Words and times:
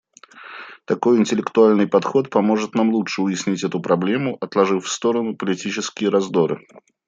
Такой 0.85 1.17
интеллектуальный 1.19 1.85
подход 1.87 2.31
поможет 2.31 2.73
нам 2.73 2.89
лучше 2.89 3.21
уяснить 3.21 3.63
эту 3.63 3.79
проблему, 3.79 4.35
отложив 4.41 4.85
в 4.85 4.89
сторону 4.91 5.35
политические 5.37 6.09
раздоры. 6.09 6.65